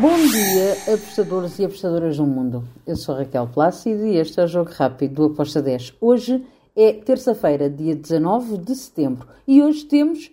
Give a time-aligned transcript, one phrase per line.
[0.00, 2.64] Bom dia, apostadores e apostadoras do mundo.
[2.86, 5.96] Eu sou Raquel Plácido e este é o Jogo Rápido do Aposta 10.
[6.00, 6.42] Hoje
[6.74, 10.32] é terça-feira, dia 19 de setembro, e hoje temos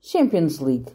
[0.00, 0.86] Champions League.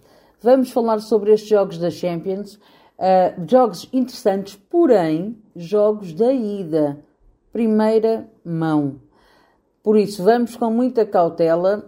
[0.42, 6.98] Vamos falar sobre estes jogos da Champions, uh, jogos interessantes, porém, jogos da ida,
[7.54, 8.96] primeira mão.
[9.84, 11.88] Por isso, vamos com muita cautela,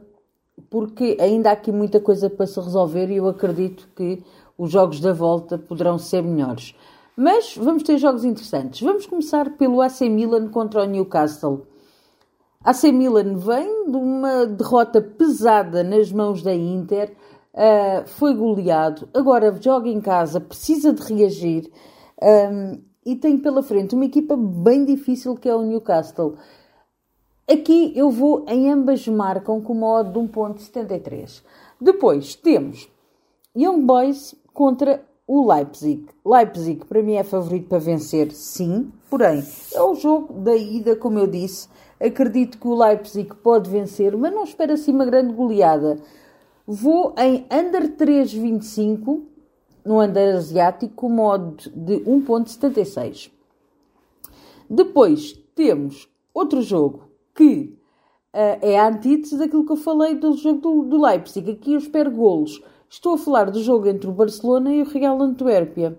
[0.70, 4.24] porque ainda há aqui muita coisa para se resolver e eu acredito que
[4.58, 6.76] os jogos da volta poderão ser melhores.
[7.16, 8.82] Mas vamos ter jogos interessantes.
[8.82, 11.66] Vamos começar pelo AC Milan contra o Newcastle.
[12.64, 17.14] AC Milan vem de uma derrota pesada nas mãos da Inter,
[17.54, 21.72] uh, foi goleado, agora joga em casa, precisa de reagir
[22.22, 26.36] um, e tem pela frente uma equipa bem difícil que é o Newcastle.
[27.52, 31.42] Aqui eu vou em ambas marcam com uma odd de 1.73.
[31.82, 32.88] Depois temos
[33.58, 36.06] Young Boys contra o Leipzig.
[36.24, 41.18] Leipzig para mim é favorito para vencer, sim, porém é o jogo da ida, como
[41.18, 41.68] eu disse.
[42.00, 45.98] Acredito que o Leipzig pode vencer, mas não espero assim uma grande goleada.
[46.68, 49.24] Vou em under 3,25
[49.84, 53.32] no under asiático modo de 1,76.
[54.70, 57.09] Depois temos outro jogo
[57.40, 57.74] que
[58.34, 61.50] uh, é a antítese daquilo que eu falei do jogo do, do Leipzig.
[61.50, 62.62] Aqui eu espero golos.
[62.90, 65.98] Estou a falar do jogo entre o Barcelona e o Real Antuérpia.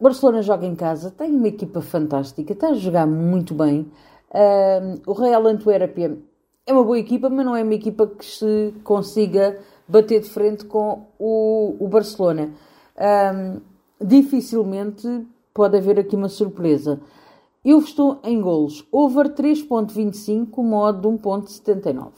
[0.00, 3.92] O Barcelona joga em casa, tem uma equipa fantástica, está a jogar muito bem.
[4.30, 6.18] Uh, o Real Antuérpia
[6.66, 10.64] é uma boa equipa, mas não é uma equipa que se consiga bater de frente
[10.64, 12.50] com o, o Barcelona.
[12.96, 13.60] Uh,
[14.00, 16.98] dificilmente pode haver aqui uma surpresa.
[17.64, 18.84] Eu estou em golos.
[18.90, 22.10] Over 3.25, modo de 1.79.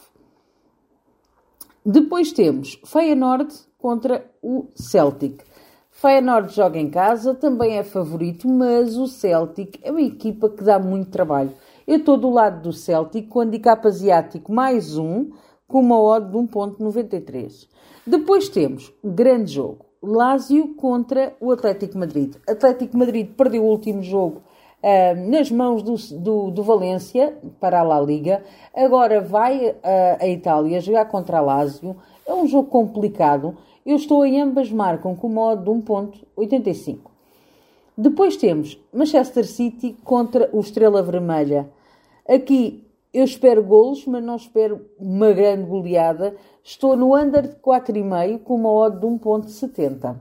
[1.85, 5.45] Depois temos Feyenoord contra o Celtic.
[5.91, 10.79] Feyenoord joga em casa, também é favorito, mas o Celtic é uma equipa que dá
[10.79, 11.53] muito trabalho.
[11.87, 15.31] Eu estou do lado do Celtic com handicap asiático mais um,
[15.69, 17.69] com uma odd de 1.93.
[18.07, 19.85] Depois temos grande jogo.
[20.03, 22.35] Lazio contra o Atlético Madrid.
[22.49, 24.43] Atlético Madrid perdeu o último jogo
[24.85, 28.45] uh, nas mãos do, do, do, Valência para a La Liga.
[28.75, 29.75] Agora vai uh,
[30.21, 31.97] a Itália jogar contra a Lazio.
[32.27, 33.57] É um jogo complicado.
[33.85, 36.99] Eu estou em ambas marcam com modo de 1.85.
[37.97, 41.71] Depois temos Manchester City contra o Estrela Vermelha.
[42.29, 46.35] Aqui eu espero golos, mas não espero uma grande goleada.
[46.63, 50.17] Estou no under de 4,5 com uma odd de 1.70.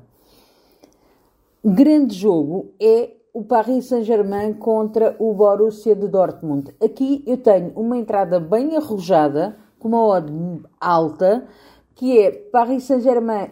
[1.66, 6.76] Grande jogo é o Paris Saint-Germain contra o Borussia de Dortmund.
[6.80, 10.32] Aqui eu tenho uma entrada bem arrojada, com uma odd
[10.80, 11.48] alta,
[11.96, 13.50] que é Paris Saint-Germain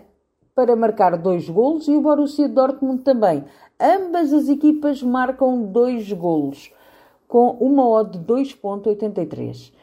[0.53, 3.43] para marcar dois golos e o Borussia Dortmund também.
[3.79, 6.71] Ambas as equipas marcam dois golos,
[7.27, 9.73] com uma odd de 2.83.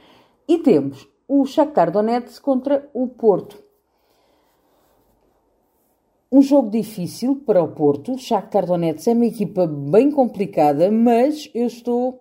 [0.47, 3.68] E temos o Shakhtar Donetsk contra o Porto.
[6.31, 8.13] Um jogo difícil para o Porto.
[8.13, 12.21] O Shakhtar Donetsk é uma equipa bem complicada, mas eu estou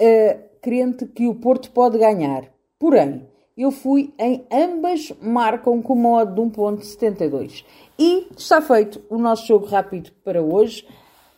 [0.00, 2.44] uh, crente que o Porto pode ganhar.
[2.78, 7.64] Porém, eu fui em ambas marcam com modo de 1.72.
[7.98, 10.86] E está feito o nosso jogo rápido para hoje.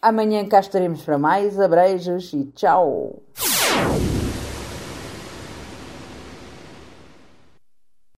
[0.00, 1.58] Amanhã cá estaremos para mais.
[1.58, 3.20] Abreijos e tchau!